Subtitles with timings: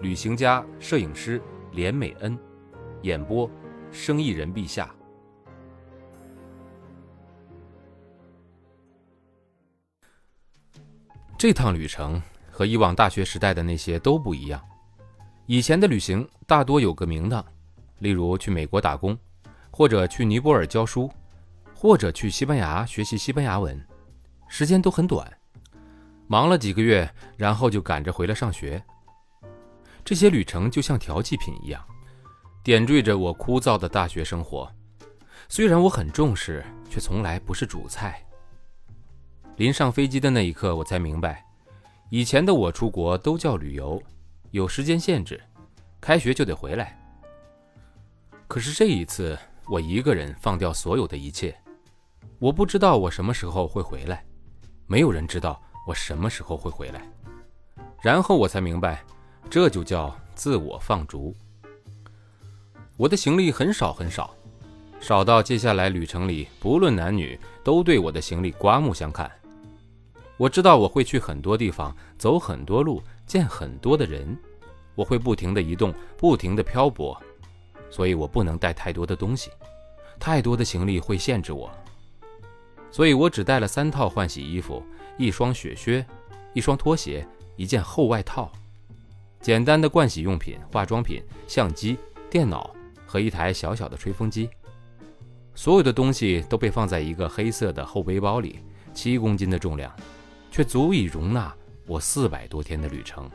[0.00, 1.40] 旅行家、摄影师
[1.72, 2.38] 连美恩，
[3.02, 3.50] 演播：
[3.90, 4.94] 生意人陛下。
[11.38, 12.20] 这趟旅程
[12.50, 14.62] 和以往大学时代的那些都不一样。
[15.46, 17.44] 以前的旅行大多有个名堂，
[17.98, 19.16] 例如去美国打工。
[19.68, 21.12] 或者去尼泊尔教书，
[21.74, 23.78] 或者去西班牙学习西班牙文，
[24.48, 25.30] 时间都很短，
[26.26, 27.06] 忙了几个月，
[27.36, 28.82] 然后就赶着回来上学。
[30.06, 31.84] 这些旅程就像调剂品一样，
[32.62, 34.70] 点缀着我枯燥的大学生活。
[35.48, 38.24] 虽然我很重视，却从来不是主菜。
[39.56, 41.44] 临上飞机的那一刻，我才明白，
[42.08, 44.00] 以前的我出国都叫旅游，
[44.52, 45.42] 有时间限制，
[46.00, 46.96] 开学就得回来。
[48.46, 49.36] 可是这一次。
[49.68, 51.52] 我一个人放掉所有的一切，
[52.38, 54.24] 我不知道我什么时候会回来，
[54.86, 57.02] 没有人知道我什么时候会回来。
[58.00, 59.04] 然后我才明白，
[59.48, 61.34] 这就叫自我放逐。
[62.96, 64.34] 我的行李很少很少，
[65.00, 69.30] 少到接下来旅程里不论男女都对我的行李刮目相看。
[70.36, 74.36] 我知道我会去很多地方，走很多路，见很多的人，
[74.94, 77.18] 我会不停地移动，不停地漂泊。
[77.88, 79.50] 所以我不能带太多的东西，
[80.18, 81.70] 太多的行李会限制我。
[82.90, 84.82] 所以我只带了三套换洗衣服、
[85.16, 86.04] 一双雪靴、
[86.52, 88.50] 一双拖鞋、一件厚外套、
[89.46, 91.96] 简单的盥洗用品、化妆品、相机、
[92.28, 92.74] 电脑
[93.06, 94.50] 和一台小小的吹风机。
[95.54, 98.58] 所有的东西都被放在一个黑色的厚背包里，
[98.92, 99.94] 七公斤的重量，
[100.50, 101.54] 却足以容纳
[101.86, 103.30] 我四百多天的旅程。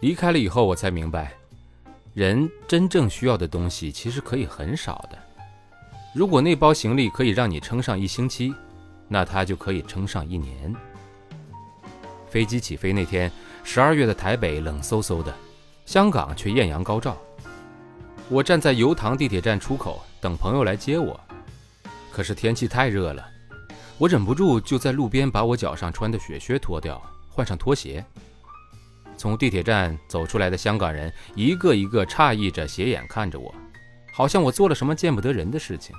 [0.00, 1.32] 离开了以后，我才明白。
[2.12, 5.16] 人真正需要的东西其实可以很少的。
[6.12, 8.52] 如果那包行李可以让你撑上一星期，
[9.06, 10.74] 那它就可以撑上一年。
[12.28, 13.30] 飞机起飞那天，
[13.68, 15.34] 十二月的台北冷飕飕的，
[15.84, 17.16] 香港却艳阳高照。
[18.28, 21.20] 我站在油塘地铁站出口等朋友来接我，
[22.12, 23.28] 可是天气太热了，
[23.98, 28.02] 我忍不住就在路边把我脚上穿的雪靴脱掉，换上拖鞋。
[29.16, 33.52] 从地铁站走出来的香港人一个一个诧异着斜眼看着我，
[34.12, 35.94] 好像我做了什么见不得人的事情。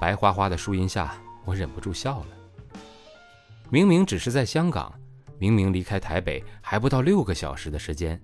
[0.00, 2.26] 白花花的树荫下，我忍不住笑了。
[3.70, 4.92] 明明只是在香港，
[5.38, 8.20] 明明离开台北还不到六个小时的时间，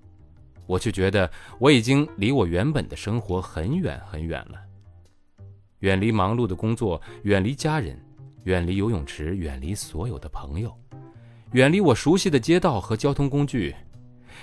[0.65, 1.29] 我却觉得
[1.59, 4.59] 我已经离我原本的生活很远很远了。
[5.79, 7.99] 远离忙碌的工作，远离家人，
[8.43, 10.71] 远离游泳池，远离所有的朋友。
[11.53, 13.75] 远离我熟悉的街道和交通工具，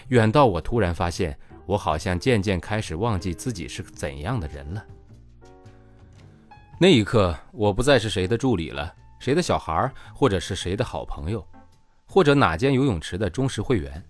[0.08, 4.84] 远到我突然发现，我好像渐渐开始忘记自己是怎样的人了。
[6.78, 11.46] 那一刻，我不再是谁的助理了，谁的小孩，或者是谁的好朋友，
[12.18, 14.04] 或者哪间游泳池的忠实会员。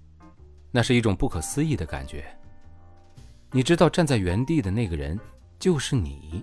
[0.70, 2.24] 那是一种不可思议的感觉。
[3.50, 5.20] 你知道，站在原地的那个人
[5.58, 6.42] 就是你，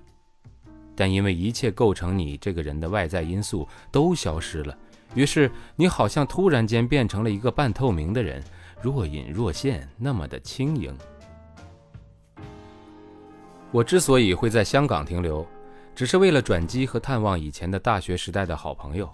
[0.95, 4.77] 但因为一切构成你这个人的外在因素都消失了。
[5.15, 8.43] 于是，你好像突然间变成了一个半透明的人，
[8.79, 10.95] 若隐若现，那么的轻盈。
[13.71, 15.43] 我之所以会在香港停留，
[15.95, 19.11] 只是为了转机和探望以前的大学时代的好朋友。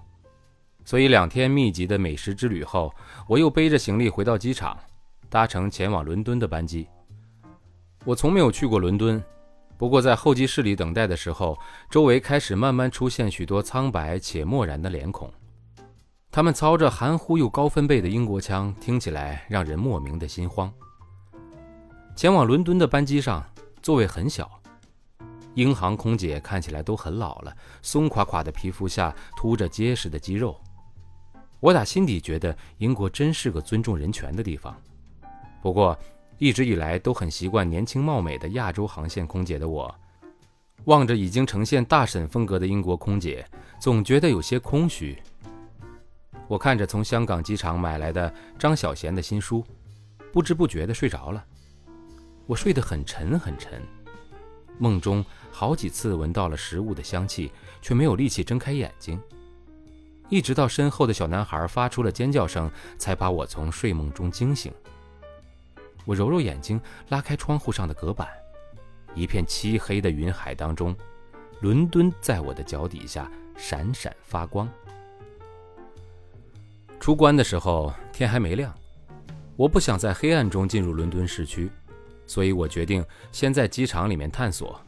[0.84, 2.94] 所以，两天密集的美食之旅后，
[3.28, 4.78] 我又背着行李回到机场，
[5.30, 6.88] 搭乘前往伦敦的班机。
[8.04, 9.24] 我从没有去过伦敦，
[9.78, 11.58] 不过在候机室里等待的时候，
[11.90, 15.32] 周围开始慢慢出现许多苍白且漠然的脸孔。
[16.32, 20.72] 他们操着含糊又高分贝的英国腔，听起来让人莫名的心慌。
[22.16, 23.44] 前往伦敦的班机上，
[23.82, 24.50] 座位很小，
[25.54, 30.60] 英航空姐看起来都很老了，松垮垮的皮肤下凸着结实的肌肉。
[31.62, 34.76] 我打心底觉得英国真是个尊重人权的地方。
[35.62, 35.98] 不过，
[36.40, 39.94] 一直以来都很习惯年轻貌美的亚洲航线空姐的我，
[40.86, 43.48] 望着已经呈现大婶风格的英国空姐，
[43.80, 45.16] 总觉得有些空虚。
[46.48, 49.64] 我看着从香港机场买来的张小娴的新书，
[50.34, 51.46] 不知不觉地睡着了。
[52.48, 53.82] 我睡得很沉很沉，
[54.80, 57.52] 梦中好几次闻到了食物的香气，
[57.84, 59.22] 却没有力气睁开眼睛。
[60.32, 64.74] 一直到身后的小男孩发出了尖叫声，才把我从睡梦中惊醒。
[66.06, 66.80] 我揉揉眼睛，
[67.10, 68.30] 拉开窗户上的隔板，
[69.14, 70.96] 一片漆黑的云海当中，
[71.60, 74.68] 伦敦在我的脚底下闪闪发光。
[76.98, 78.74] 出关的时候天还没亮，
[79.58, 81.70] 我不想在黑暗中进入伦敦市区，
[82.26, 84.80] 所以我决定先在机场里面探索。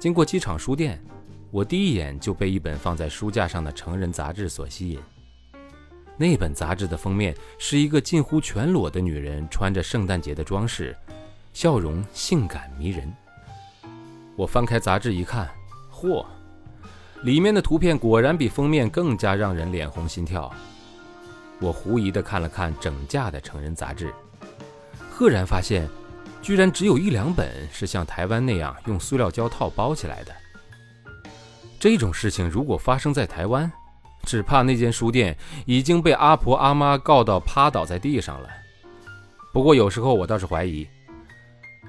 [0.00, 1.00] 经过机场书店，
[1.50, 5.00] 我第一眼就被一本放在书架上的成人杂志所吸引。
[6.16, 10.96] 那本杂志的封面是一个近乎全裸的女人，穿着圣诞节的装饰，
[11.52, 13.12] 笑容性感迷人。
[14.36, 15.50] 我翻开杂志一看，
[15.92, 16.24] 嚯，
[17.22, 20.52] 里面的图片果然比封面更加让人脸红心跳。
[21.58, 24.14] 我狐疑地看了看整架的成人杂志，
[25.10, 25.88] 赫然发现，
[26.40, 30.32] 居然只有一两本是像台湾那样用塑料胶套包起来的。
[31.80, 33.72] 这种事情如果发生在台湾，
[34.24, 35.34] 只怕那间书店
[35.64, 38.50] 已经被阿婆阿妈告到趴倒在地上了。
[39.50, 40.86] 不过有时候我倒是怀疑，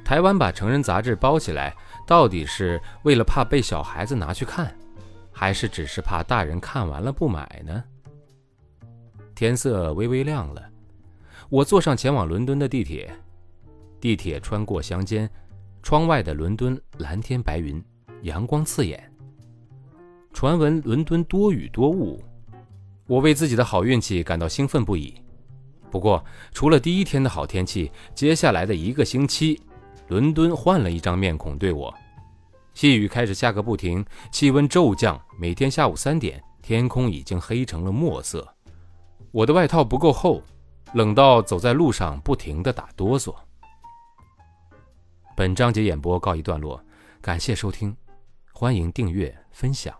[0.06, 1.76] 台湾把成人杂志包起来，
[2.08, 4.74] 到底是为了怕被小孩子拿去看，
[5.30, 7.84] 还是只是怕大人看完了不买呢？
[9.36, 10.64] 天色微微亮了，
[11.50, 13.14] 我坐上前往伦敦的地铁。
[14.00, 15.30] 地铁穿过乡间，
[15.84, 17.84] 窗外的伦敦蓝天白云，
[18.22, 19.11] 阳光刺眼。
[20.33, 22.24] 传闻伦敦多雨多雾，
[23.06, 25.13] 我为自己的好运气感到兴奋不已。
[25.92, 26.24] 不过，
[26.54, 29.62] 除了第一天的好天气，接下来的一个星期，
[30.07, 31.94] 伦敦换了一张面孔对我。
[32.74, 38.48] 细雨开始下个不停，气温骤降，每天下午三点，天空已经黑成了墨色。
[39.31, 40.42] 我的外套不够厚，
[40.94, 43.36] 冷到走在路上不停地打哆嗦。
[45.36, 46.81] 本章节演播告一段落，
[47.22, 47.95] 感谢收听，
[48.54, 49.94] 欢迎订阅分享。